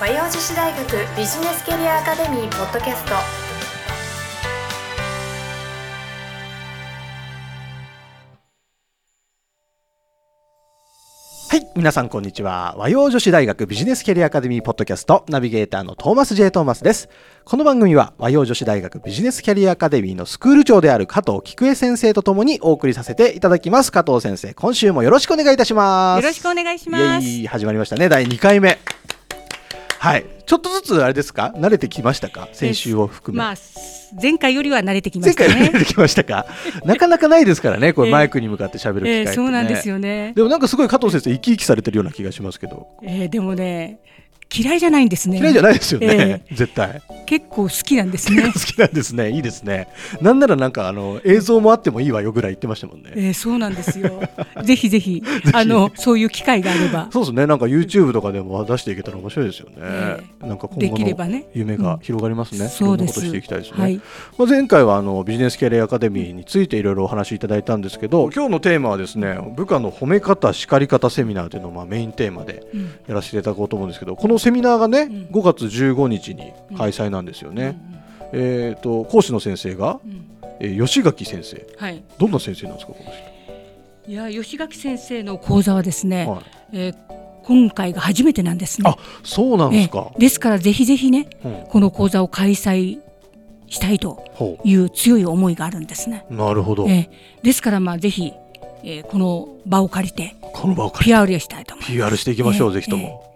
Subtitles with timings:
[0.00, 3.12] 和洋女子大学ビジネスキャリアアカデミーポッドキャスト
[11.50, 12.74] はい、皆さんこんにちは。
[12.78, 16.50] 和洋女子大学ビジネスキャリアアカデミーポッドキャストナビゲーターのトーマス J.
[16.50, 17.10] トーマスです。
[17.44, 23.92] この番組は和洋女子大学ビジネスキャリアアカデミーのスクール長である加藤菊江先生とともにお送りさせていただきます。
[23.92, 26.22] 加藤先生、今週もよろしくお願いいたします。
[26.22, 27.26] よろしくお願いします。
[27.26, 28.08] イエイ始まりましたね。
[28.08, 28.78] 第2回目。
[30.02, 31.52] はい、ちょっとずつあれですか？
[31.56, 32.48] 慣れてきましたか？
[32.54, 33.38] 先週を含め。
[33.44, 33.54] まあ
[34.20, 35.50] 前回よりは慣れてきま前したね。
[35.52, 36.46] 回慣れてきましたか？
[36.86, 38.12] なかなかないですからね、これええ。
[38.12, 39.20] マイクに向かって喋る機会って、ね。
[39.20, 40.32] えーそうなんですよね。
[40.34, 43.98] でもなんかすごい加藤先生生き生きされてるような気がしますけど、えーでもね
[44.52, 45.38] 嫌いじゃないんですね。
[45.38, 47.00] 嫌いじゃないですよね、え絶対。
[47.26, 48.42] 結構好きなんですね。
[48.52, 48.58] 好。
[48.58, 49.30] きなんですね。
[49.30, 49.88] いいですね。
[50.20, 54.20] なんならなんかあの映像もあってもいいわよぐらい言ってましたもんね、えーそうなんですよ。
[54.62, 55.22] ぜひぜひ
[55.54, 57.08] あのそういう機会があれば。
[57.12, 57.46] そうですね。
[57.46, 61.42] なんか YouTube とかでも出していけたら面白いですよね、えなんか今で後の。
[61.54, 63.20] 夢が広がりますね、そうです。
[63.20, 64.00] していきたいですね、はい。
[64.36, 72.90] まあ、前回はあのビジネスキャリアアカデミーについていろいろお話しいただいたんですけど今日のテーマはですね部下の褒め方叱り方セミナーというのをまあメインテーマでうん。
[73.06, 75.28] やらせていただこうと思うんですけどこのセミナーがね、うん。
[75.30, 77.78] 5月15日に開催なんですよね、
[78.32, 80.00] えー、と講師の先生が、
[80.58, 81.66] えー吉垣先生。
[81.78, 82.02] はい。
[82.18, 83.10] どんな先生なんですかこの
[84.08, 86.96] いや吉垣先生の講座はですね、人、はい、えー
[87.42, 88.90] 今回が初めてなんですね。
[88.90, 90.10] あそうなんですか。
[90.12, 91.64] え、ーですからぜひぜひねうん。
[91.68, 93.00] この講座を開催
[93.68, 96.26] したいとほいう強い思いがあるんですね。
[96.30, 98.32] うなるほど、えーですからまあぜひ、
[98.84, 101.92] えーこの場を借りてこの場を借り PR をしたいと思います。
[101.92, 103.29] PR していきましょう、えーぜひとも、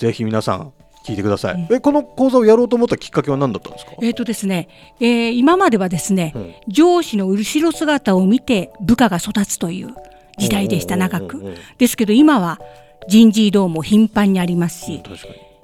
[0.00, 0.72] ぜひ皆さん
[1.04, 6.54] 聞いてください、うんえこの講座をやろうと思ったきっかけは何だったんですか、えーとですね、えー今まではですね、うん。
[6.68, 9.94] 上司の後ろ姿を見て部下が育つという
[10.38, 11.52] 時代でした長くうんうんうん。
[11.52, 12.58] うんですけど今は
[13.08, 15.02] 人事異動も頻繁にありますし、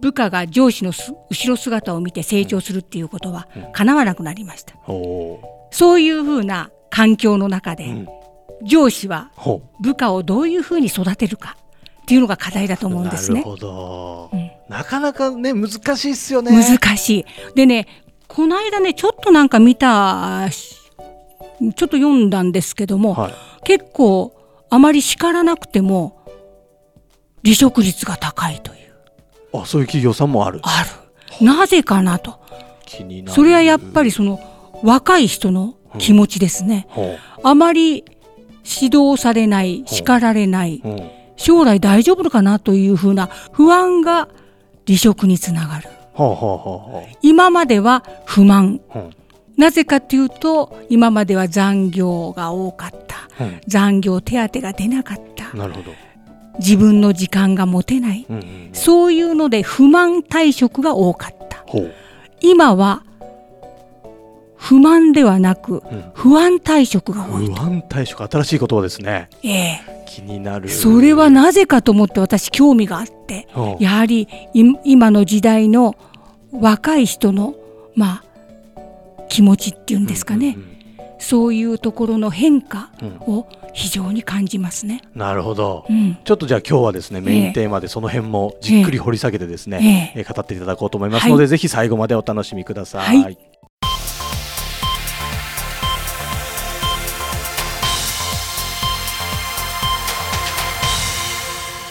[0.01, 4.75] 部下が上司のす後ろ姿を見て成長するっていうことは叶わなくなりました。
[4.87, 8.07] おおそういうふうな環境の中で、
[8.63, 11.57] 上司はほ部下をどういうふうに育てるか
[12.06, 13.40] っていうのが課題だとう思うんですね。
[13.40, 14.50] なるほど、うん。
[14.68, 16.52] なかなかね難しいっすよね。
[16.52, 17.27] 難しい。
[17.56, 17.89] でね
[18.28, 20.77] この間ねちょっとなんか見たし
[21.58, 23.34] ちょっと読んだんですけども、はい。
[23.64, 24.33] 結構
[24.70, 26.24] あまり叱らなくても
[27.42, 29.61] 離職率が高いという。
[29.61, 30.61] あそういう企業さんもある。
[30.62, 30.84] あ
[31.40, 31.44] る。
[31.44, 32.38] なぜかなと。
[32.84, 33.34] 気になる。
[33.34, 34.38] それはやっぱりその
[34.84, 38.05] 若い人の気持ちですね、ほあまり
[38.64, 44.29] 指導されない叱られない、う、うん、将来大丈夫かなというふうな不安が
[44.86, 45.89] 離職につながる。
[46.14, 48.80] はあはあ今までは不満。
[48.91, 49.02] あう。
[49.02, 49.11] ん
[49.57, 53.45] なぜかというと今までは残業が多かった。
[53.45, 53.48] う。
[53.48, 55.57] ん残業手当が出なかった。
[55.57, 55.92] なるほど、
[56.58, 58.27] 自分の時間が持てない。
[58.29, 61.64] うんうんうん、そういうので不満退職が多かった。
[62.41, 63.03] 今は
[64.67, 69.29] 不満ではなくうん、不安退職が多い不安退職新しい言葉ですね。
[69.45, 69.81] ええ。
[70.09, 70.69] 気になる。
[70.69, 73.61] それはなぜかと思って私興味があってう。
[73.61, 74.23] んやはり
[74.55, 75.95] い今の時代の
[76.53, 77.55] 若い人の
[77.95, 78.25] まあ
[79.29, 80.77] 気持ちっていうんですかね、うんうん
[81.19, 83.17] そういうところの変化うん。
[83.21, 85.01] を非常に感じますね。
[85.15, 85.87] なるほど。
[85.89, 90.21] うん、ちょっとじゃあ今日はですねメインテーマでその辺もじっくり掘り下げてですね、ええ。
[90.21, 93.23] えー語っていただこうと思いますので、ぜひ最後までお楽しみください。
[93.23, 93.39] はい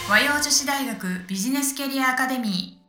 [0.08, 2.80] 和洋女子大学ビジネスキャリアアカデミ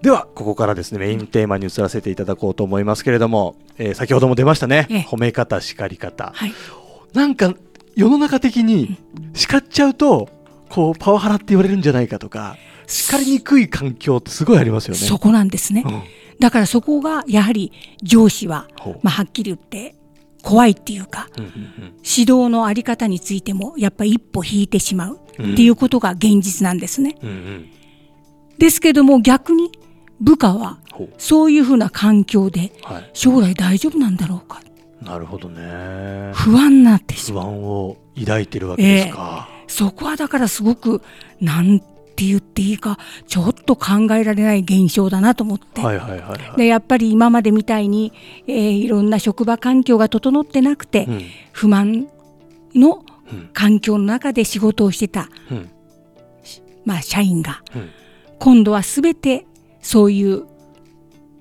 [0.00, 4.98] ではここからですねメインテーマに移らせていただこうと思いますけれども、えー先ほども出ましたね、ええ。
[5.00, 6.32] 褒め方叱り方。
[6.34, 6.54] はい、
[7.12, 7.52] なんか
[7.94, 8.96] 世の中的に
[9.34, 10.30] 叱っちゃうと
[10.70, 14.98] こうパワハラって言われるんじゃないかとか叱りにくい環境ってすごいありますよね。
[14.98, 15.84] そこなんですね。
[15.86, 16.02] うん。
[16.40, 17.70] だからそこがやはり
[18.02, 18.66] 上司は、
[19.02, 19.94] まあ、はっきり言って
[20.42, 21.50] 怖いっていうかうんうん
[22.04, 25.52] 指導のあり方についてもやっぱり一歩引いてしまううん。
[25.52, 27.16] っていうことが現実なんですね。
[27.22, 27.70] うんうん。
[28.58, 29.70] ですけども逆に
[30.20, 30.78] 部下は
[31.18, 34.60] そういうふうな環境ではい、将来大丈夫なんだろうか。
[35.00, 36.30] なるほどね。
[36.32, 37.46] 不安になってし不まう。
[37.46, 39.48] 安を抱いてるわけですか。
[39.66, 41.02] そこはだからすごく
[41.40, 41.80] なん
[42.22, 46.56] て言っていいかちょっと考えられない現象だなと思って、はいはいはいはい。
[46.56, 48.12] でやっぱり今までみたいに、
[48.46, 51.22] えーいろんな職場環境が整ってなくて、うん。
[51.52, 52.08] 不満
[52.74, 53.50] のうん。
[53.52, 55.70] 環境の中で仕事をしてた、うん。
[56.84, 57.90] まあ、社員がうん。
[58.38, 59.46] 今度は全て
[59.80, 60.44] そういう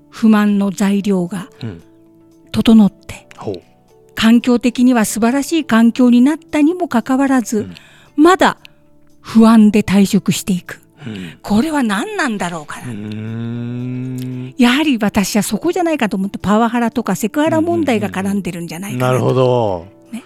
[0.09, 1.83] 不満の材料がうん。
[2.51, 3.27] 整って
[4.15, 7.75] 環境的には素晴らしい環境になったにもかかわらず、うん。
[8.15, 8.57] まだ
[9.21, 10.81] 不安で退職していく。
[11.05, 11.39] ううん。
[11.41, 12.93] これは何なんだろうかな、
[14.57, 20.23] やはり私はそこじゃないかと思ってパワハラとかセクハラ問題が絡んでるんじゃないかな,、なるほど、ね。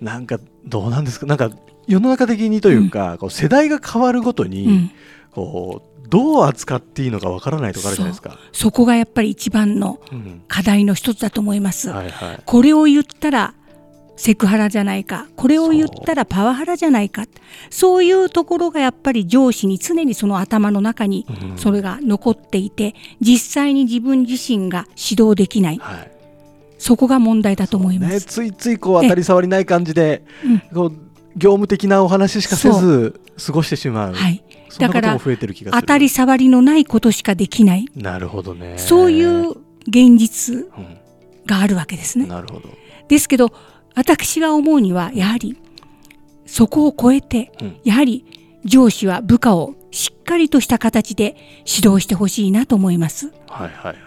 [0.00, 1.26] なんかどうなんですか？
[1.26, 1.50] なんか
[1.86, 4.90] 世の中的にというか、こう世代が変わるごとに、うん、
[5.30, 8.38] こうどう扱っていいのかわからないとかあるじゃないですか。
[8.52, 10.42] そこがやっぱり一番のうん。
[10.48, 12.42] 課題の一つだと思います、はいはい。
[12.44, 13.54] これを言ったら
[14.18, 15.26] セクハラじゃないか。
[15.36, 17.24] これを言ったらパワハラじゃないか。
[17.70, 21.58] そういうところがやっぱり上司に常にその頭の中にうん。
[21.58, 25.78] それが残っていて実際に自分自身が指導できない。
[25.78, 26.10] はい。
[26.78, 28.26] そこが問題だと思いまね、す。
[28.26, 34.42] ついついこう当たり障りない感じで、うんこう業務的なお話しかせず過ごしてしまう、はい、
[34.78, 37.86] だから当たり障りのないことしかできない。
[37.94, 38.74] なるほどね。
[38.76, 39.50] そういう
[39.86, 40.68] 現実う
[41.46, 42.24] があるわけですね。
[42.26, 42.28] ん、。
[42.28, 42.68] なるほど、
[43.08, 43.52] ですけど
[43.98, 45.60] 私が思うにはやはり
[46.46, 47.80] そこを超えてうん。
[47.82, 48.24] やはり
[48.64, 51.36] 上司は部下をしっかりとした形で
[51.66, 53.32] 指導してほしいなと思います。
[53.48, 53.98] はいはいはい。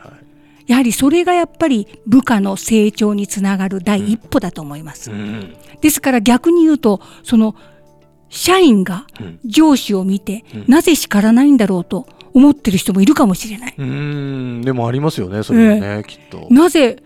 [0.71, 5.11] やはりそれがやっぱり部下の成長につながる第一歩だと思います。
[5.11, 5.57] うん。
[5.81, 7.55] ですから逆に言うとその
[8.29, 9.39] 社員がうん。
[9.43, 10.65] 上司を見て、うん。
[10.69, 13.75] なぜ叱らないんだろうと思ってる人もいるかもしれない。
[13.77, 14.61] うーん。
[14.61, 16.47] でもありますよねそれもね、きっと。
[16.49, 17.03] なぜ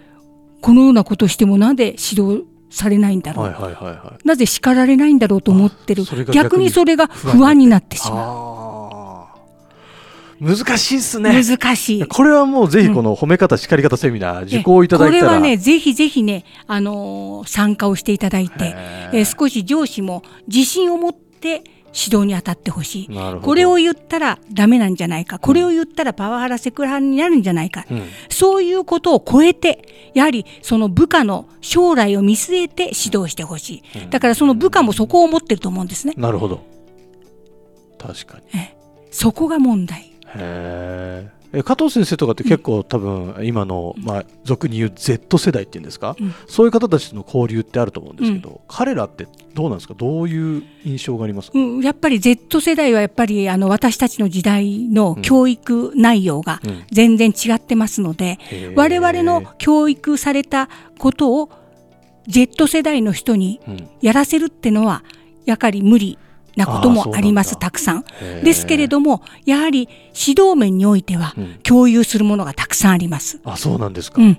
[0.62, 4.28] このようなことしてもなぜ指導されないんだろう、はいはいはいはい。
[4.28, 6.04] なぜ叱られないんだろうと思ってる。
[6.34, 7.96] 逆にそれが不安になって。
[7.96, 10.58] しまあー。
[10.58, 11.30] 難しいっすね。
[11.30, 12.06] う難しい。
[12.06, 18.76] これはもうぜひこの褒め方叱り方セミナー受講いただいたら、これはねぜひぜひね、あのー参加をしていただいて、
[19.14, 21.64] えー少し上司も自信を持って
[21.96, 23.10] 指導に当たってほしい。
[23.42, 28.04] これを言ったらダメなんじゃないか、これを言ったらパワハラセクハラになるんじゃないか、うん。
[28.30, 34.10] そういうことを超えて、やはりその部下の将来を見据えて指導してほしい。
[34.10, 36.14] だからその部下もそこを思ってると思うんですね。
[36.18, 36.64] なるほど。
[37.98, 38.44] 確かに。
[39.12, 40.12] そこが問題。
[40.36, 46.34] へーえ加藤先生とかって結構多分今の、まあ、俗に言う Z 世代っていうんですか、うん。
[46.48, 49.94] そういう方たちとの交流ってあると思うんですけど、彼らってどうなんですか？
[49.94, 51.52] どういう印象があります？
[51.52, 56.84] か、うん、やっぱり Z 世代はやっぱりあの私たちの時代の教育内容がうん。
[56.92, 58.74] 全然違ってますので、へー。
[58.76, 61.50] 我々の教育されたことを
[62.28, 63.90] Z 世代の人にうん。
[64.02, 65.04] やらせるってのは
[65.46, 66.18] やはり無理
[66.56, 68.06] なこともありますたくさん。
[68.44, 71.60] ですけれどもやはり指導面においてはうん。
[71.64, 73.40] 共有するものがたくさんあります。
[73.44, 74.38] あそうなんですか、うん、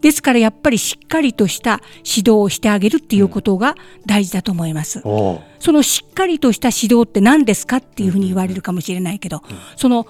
[0.00, 3.74] ですからやっぱりしっかりとした指導をしてあげるっていうことが
[4.06, 5.00] 大事だと思います。
[5.04, 5.40] おう。
[5.58, 9.42] そのしっかりとした指導って何ですかっていうふうに言われるかもしれないけど、
[9.76, 10.06] その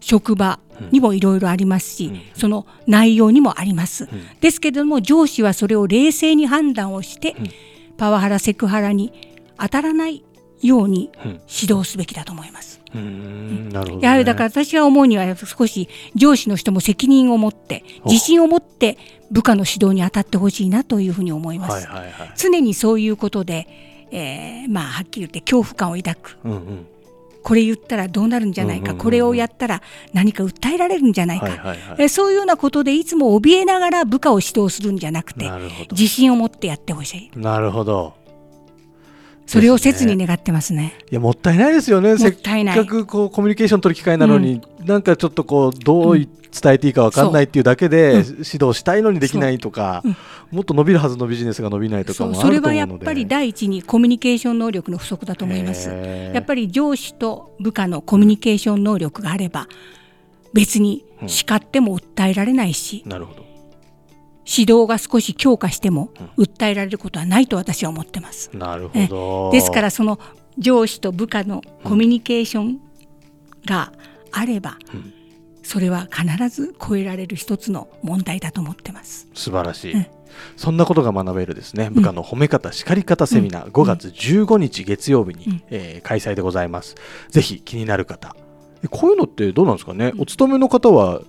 [0.00, 0.60] 職場
[0.92, 2.20] にもいろいろありますし、うん。
[2.34, 4.04] その内容にもあります。
[4.04, 4.08] ん。
[4.40, 7.50] ですけれども上司はそれを冷静に判断をして、ん。
[7.96, 9.12] パワハラセクハラに
[9.58, 10.24] 当たらない
[10.62, 11.40] ようにうん。
[11.48, 12.80] 指導すべきだと思います。
[12.94, 13.68] うーん。
[13.70, 18.10] なるほど、ね、やはりだから私が思うには少し上司の人も責任を持ってお。
[18.10, 18.98] 自信を持って
[19.30, 21.86] 部下の指導に当たってほしいなというふうに思います。
[21.86, 22.32] はいはいはい。
[22.36, 23.66] 常にそういうことで、
[24.10, 26.38] えーまあはっきり言って恐怖感を抱く。
[26.44, 26.86] うんうん。
[27.42, 29.02] これ言ったらどうなるんじゃないか、うんうんうんうん。
[29.02, 29.80] これをやったら
[30.12, 31.78] 何か訴えられるんじゃないか、はいはいはい。
[32.00, 35.50] えーそういうようなことでいつも怯えながら部下を指導するんじゃなくて
[35.92, 37.38] 自信を持ってやってほしい。
[37.38, 38.14] なるほど
[39.50, 40.94] それを切に願ってますね。
[41.10, 42.14] いやもったいないですよね。
[42.14, 42.74] もったいない。
[42.76, 47.64] せっかくこうコミュニケーション取る機会なのに、なんかちょっとこうどうい伝えていいかわかんないっていう。
[47.64, 50.08] だけで、うん指導したいのにできないとか、う。
[50.08, 50.16] ん。
[50.52, 53.04] もっと伸びるはずのビジネスが伸びないとかそうもあそれはやると思うので。
[53.04, 55.90] っぱり第一にコミュニケーション能力の不足だと思います。
[55.90, 59.66] やっぱり上司と部下のコミュニケーション能力があれば
[60.52, 63.49] 別に叱っても訴えられないし、なるほど
[64.46, 68.50] 指導が少し強化しても訴えられることはないと私は思ってます。
[68.54, 69.50] なるほど。
[69.52, 70.18] ですからその
[70.58, 72.80] 上司と部下のコミュニケーション
[73.66, 73.92] が
[74.32, 75.12] あれば、うん。
[75.62, 79.28] それは必ず超えられる一つの問題だと思ってます。
[79.34, 80.06] 素晴らしい、うん
[80.56, 81.90] そんなことが学べるですね。
[81.90, 85.62] 部下の褒め方叱り方セミナー、5月15日月曜日に、うん。
[85.70, 86.94] えー開催でございます。
[87.28, 88.34] ぜひ気になる方。
[88.82, 91.20] えこういうのってどうなんですかね、お勤めの方は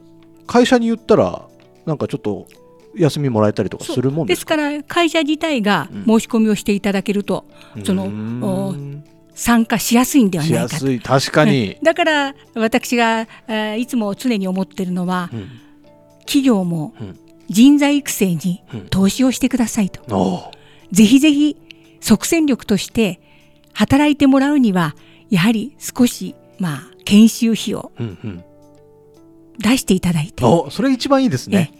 [0.48, 1.48] 会社に言ったら
[1.86, 2.48] なんかちょっと
[2.96, 4.56] 休みもらえたりとかするもんでですか？
[4.56, 6.06] すから会社自体がうん。
[6.06, 7.46] 申し込みをしていただけると、
[7.86, 10.86] そのうーん参加しやすいんではしないかと。
[11.04, 15.48] 確かに、だから私が、えーいつも常に思ってるのは、うん。
[16.22, 17.18] 企業もうん。
[17.50, 18.82] 人材育成にうん。
[18.90, 21.58] 投資をしてくださいと、おうぜひぜひ
[22.00, 23.20] 即戦力として
[23.74, 24.96] 働いてもらうには
[25.30, 28.44] やはり少しまあ研修費をうんうん。
[29.60, 30.44] 出していただいて。
[30.46, 31.72] おそれ一番いいですね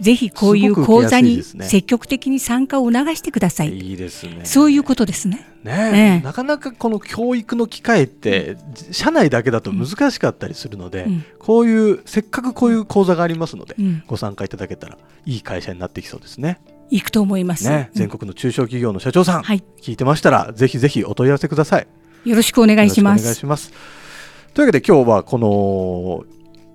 [0.00, 3.78] ぜひこういう講座に積極的に参加を促してください。
[3.78, 4.40] いいですね。
[4.44, 5.46] そういうことですね。
[5.62, 8.56] ねええなかなかこの教育の機会って
[8.90, 16.60] 社内だけだと難しかったりするので、うんこういうせっかくこういう講座がありますので、うんご参加いただけたらいい会社になってきそうですね。
[16.90, 17.68] 行くと思います。
[17.68, 19.62] ね、うん全国の中小企業の社長さん、はい。
[19.80, 21.86] 聞いてましたらぜひぜひお問い合わせください。
[22.24, 23.38] よろしくお願いしまよろしくお願いす。
[23.40, 23.72] します。
[24.54, 26.24] というわけで今日はこの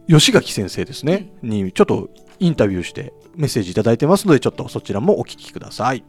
[0.07, 6.03] 吉垣先生ですね、にちょっとインタビューしてメッセージいただいてますのでちょっとそちらもお聞きください。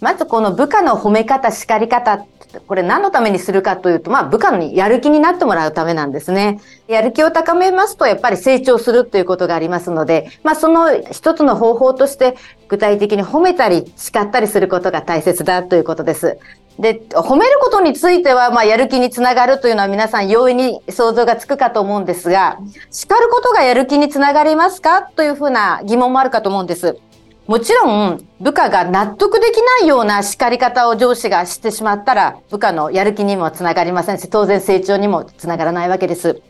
[0.00, 2.26] まずこの部下の褒め方、叱り方、
[2.66, 6.60] これ何のためにするかというと、まあ部下にやる気になってもらうためなんですね。
[6.88, 16.36] やる気を高めますとやっぱり成長するということがありますので、まあその一つの方法として具体的に褒めたり叱ったりすることが大切だということです。
[16.78, 22.58] で、褒めることについては、まあやる気につながるというのは皆さん容易に想像がつくかと思うんですが、
[22.90, 26.98] 叱ることがやる気につながりますかというふうな疑問もあるかと思うんです。
[27.46, 36.40] もちろん部下が納得できないような叱り方を上司がしてしまったら部下のやる気にもつながりませんし当然成長にもつながらないわけです。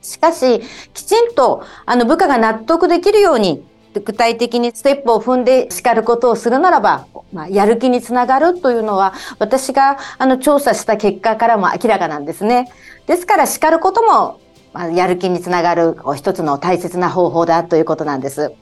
[0.00, 0.62] しかし
[0.94, 3.64] きちんとあの部下が納得できるように
[4.00, 12.70] 具体的にステップを踏んで叱ることをするならば、まあ、やる気につながるというのは私があの調査した結果からも明らかなんですね。
[13.06, 14.40] ですから叱ることも
[14.72, 18.52] まあやる気につながる一つの大切な方法だということなんです。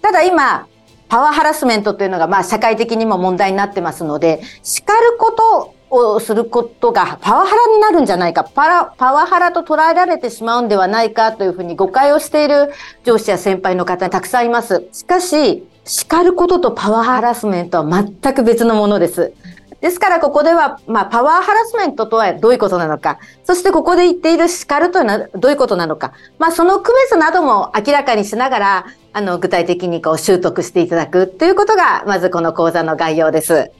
[0.00, 0.66] ただ今、
[1.08, 12.72] パワーハラスメントというのがまあ社会的にも問題になってますので、叱ることをすることがパワハラになるんじゃないか、パラパワハラと捉えられてしまうんではないかというふうに誤解をしている
[13.04, 14.88] 上司や先輩の方たくさんいます。
[14.92, 19.32] しかし、叱ることとパワーハラスメントは全く別のものです。
[19.80, 33.70] ですからここでは、まあ、パワーハラスメントとはどういうことなのか、そしてここで言っている叱るというのはどういうことなのか、まあ、その区別なども明らかにしながら、あの、具体的にこう習得していただくということが、まずこの講座の概要です。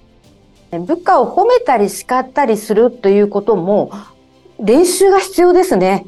[0.72, 3.90] 部下を褒めたり叱ったりするということも、
[4.58, 6.06] 練習が必要ですね。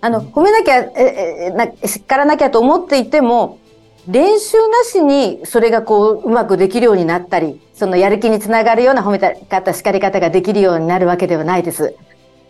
[0.00, 3.58] あの、褒めなきゃ、え、え、な、叱らなきゃと思っていても、
[4.06, 11.94] 練習なしにそれがこううまくできるようになったり、そのやる気につながるような褒め方、叱り方ができるようになるわけではないです。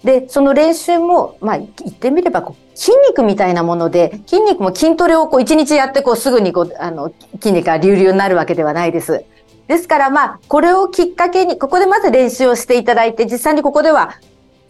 [0.05, 9.25] で、その練習も、まあ、言ってみればこう、筋肉みたいなもので、筋肉も筋トレをこう一日やってこうすぐにこう、あの、筋肉が隆々になるわけではないです。
[9.69, 14.17] ですからまあ、これをきっかけに、ここでまず練習をしていただいて、実際にここでは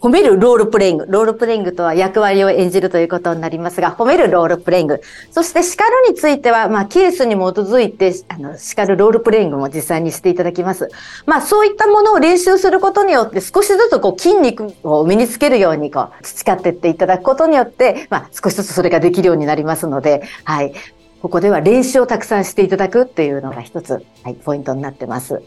[0.01, 1.05] 褒めるロールプレイング。
[1.09, 5.01] ロールプレイングとは役割を演じるということになりますが、褒めるロールプレイング。
[5.31, 10.89] そして叱るについては、まあ、ケースに基づいて、あの、叱るロールプレイングも実際にしていただきます。
[11.25, 20.73] まあ、そういったものを練習することによって、少しずつこう筋肉を身につけるように、こう、培っていっていただくことによって、まあ、少しずつそれができるようになりますので、はい。
[21.21, 25.41] ここでは練習をたくさんしていただくっていうのが一つ、はい、ポイントになってます。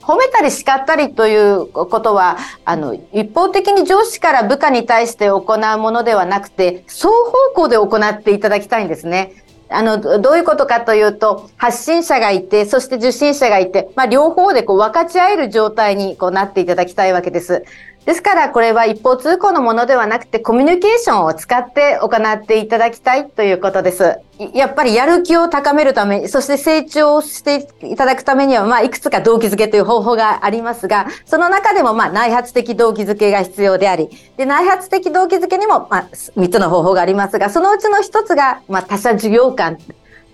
[0.00, 9.32] 褒めたり叱ったりということは、あの、一方的に上司から部下に対して行うものではなくて、双方向で行っていただきたいんですね。
[9.70, 17.64] あの、どういうことかというと、発信者がいて、そして受信者がいて、まあ、両方でこう分かち合える状態にこうなっていただきたいわけです。
[18.04, 24.18] ですから、これは一方通行のものではなくて、コミュニケーションを使って行っていただきたいということです。
[24.52, 39.78] やっぱりやる気を高めるため、そして成長していただくためには、まあ、いくつか動機づけという方法がありますが、その中でも、まあ、内発的動機づけが必要であり、で、内発的動機づけにも、まあ、3つの方法がありますが、そのうちの1つが、まあ、他者授業感。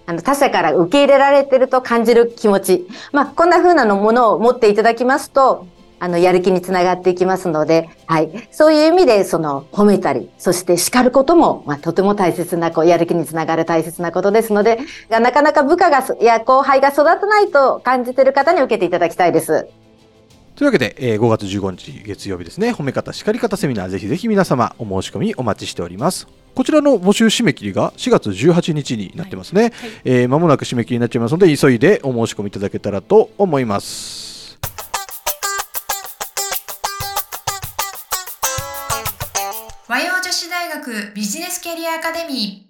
[0.06, 2.88] あの他者から受け入れられてると感じる気持ち。
[3.12, 5.66] まあ、こんな風なのものを持っていただきますと、
[6.00, 8.30] あの、やる気につながっていきますので、はい。
[8.50, 14.78] そういう意味で、その、褒めたり、そして叱ることも、まあ、とても大切な、こう、やる気につながる大切なことですので、
[15.10, 19.68] なかなか部下が、や後輩が育たないと感じている方に受けていただきたいです。
[20.56, 26.26] というわけで、えー5月15日月曜日ですね、褒め方、叱り方セミナー、ぜひぜひ皆様お申し込みお待ちしております。
[26.54, 29.72] こちらの募集締め切りが4月18日になってますね。
[30.04, 34.29] えー間もなく締め切りになっちゃいますので、急いでお申し込みいただけたらと思います。
[40.80, 42.66] 学ビジネスキャリアアカデミ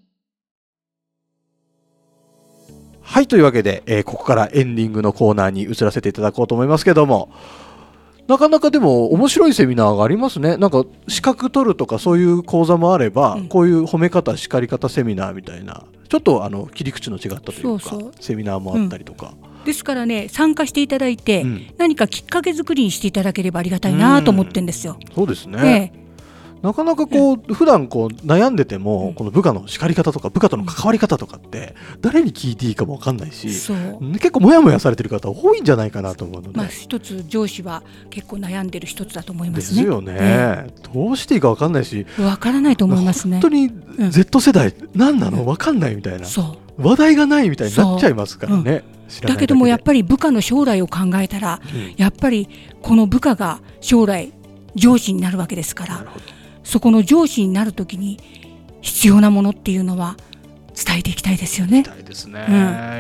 [3.03, 7.33] はい、というわけで、えーここからエンディングのコーナーに移らせていただこうと思いますけども、
[8.27, 10.57] なかなかでも面白いセミナーがありますね。
[10.57, 13.49] なんか資格取るとかそういう講座もあれば、うん。
[13.49, 18.13] こういう褒め方、叱り方セミナーみたいな、ちょっとあの切り口の違ったというかそうそう。
[18.21, 19.35] セミナーもあったりとか。
[19.65, 21.75] ですからね参加していただいて、うん。
[21.79, 24.99] 何かきっかけ作りにしていただければありがたいなと思ってんですよ。
[25.15, 25.93] そうですね。
[25.95, 26.00] ええ
[26.63, 29.15] なかなかこう、普段こう悩んでても、うん。
[29.15, 39.83] この部下の叱り方とか部下との関わり方とかって誰に聞いていいかもわかんないし、結構モヤモヤされてる方多いんじゃないかなと思うので、まあ一つ上司は結構悩んでる一つだと思いまですね。
[39.83, 43.41] よね、どうしていいかわかんないし、わからないと思いますね。
[43.41, 43.49] 本当。
[43.49, 44.11] にん。
[44.11, 45.47] Z 世代、何なの？
[45.47, 46.27] わかんないみたいな。
[46.27, 46.83] そう。
[46.83, 51.95] 話題がないみたいになっちゃいますからね、知らないだけどもやっり、ぱり部下の将来を考えたらうん。
[51.97, 52.49] やっぱり
[52.81, 54.33] この部下が将来
[54.75, 55.95] 上司になるわけですから。
[55.97, 56.40] なるほど
[56.71, 58.17] そこの上司になるときに
[58.81, 60.17] 必要なものっていうのは
[60.73, 61.83] 伝えていきたいですよね。
[61.83, 62.39] ですね、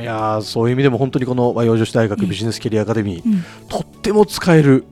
[0.02, 3.44] いやーそういう意味でも本当にこの和洋女子大学ビジネスキャリアアカデミー、うん。
[3.68, 4.84] とっても使える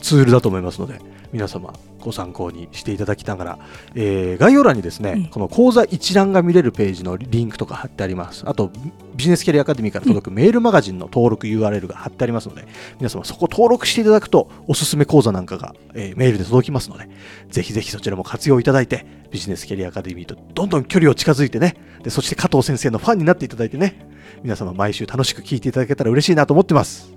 [0.00, 1.00] ツールだと思いますので
[1.32, 1.72] 皆様
[2.06, 3.58] ご参考にしていただきながら、
[3.96, 5.26] えー概要欄にですね、うん。
[5.26, 8.44] この講座一覧が見れるページのリンクとか貼ってあります。
[8.46, 8.70] あと
[9.16, 12.66] ビジネスキャリアアカデミーから届くメールマガジンの登録 URL が貼ってありますので
[12.98, 17.08] 皆様そこ登録していただくとおすすめ講座なんかが、えーメールで届きますので
[17.50, 24.08] ぜひぜひそちらも活用いただいてビジネスキャリアアカデミーとどんどん距離を近づいてねでそして加藤先生のファンになっていただいてね
[24.42, 27.15] 皆様毎週楽しく聞いていただけたら嬉しいなと思ってます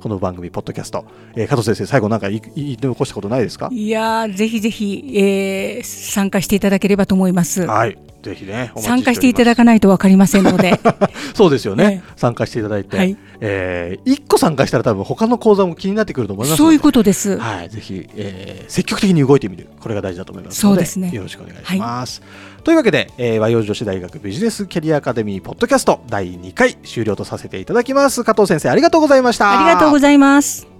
[0.00, 1.04] この番組ポッドキャスト、
[1.36, 3.68] えー加藤先生最後なんか言い残したことないですか？
[3.70, 7.66] いやーぜひぜひ、えー参加していただければと思います。
[7.66, 7.98] はい。
[8.22, 10.78] ぜひね参加していただくかないとわかりませんので、
[11.34, 13.16] そうですよね、え参加していただいて、はい。
[13.40, 17.38] えー、1個参加したら多分他の講座も気になってくると思いますそういうことです。
[17.38, 21.10] はい、ぜひ、えー積極的に動いてみる、これが大事だと思いますので、そうですね。
[21.14, 22.22] よろしくお願いします。
[22.64, 28.24] というわけで、えー和洋女子大学ビジネスキャリアアカデミーポッドキャスト第2回終了とさせていただきます。
[28.24, 29.58] 加藤先生、ありがとうございました。
[29.58, 30.70] ありがとうございます。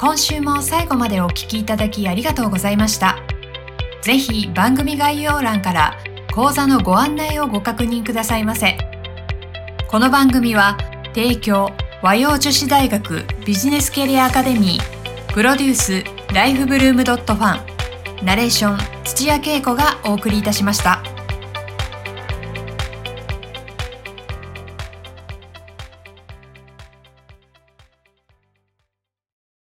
[0.00, 3.18] 今週も最後までお聞きいただきありがとうございました
[4.00, 5.98] ぜひ番組概要欄から
[6.32, 8.78] 講座のご案内をご確認くださいませ
[9.88, 10.78] この番組は
[11.16, 11.70] 提供
[12.00, 17.60] 和洋女子大学ビジネスキャリアアカデミープロデュースライフブルームドットファ
[18.22, 21.17] ンナレーション土屋恵子がお送りいたしました。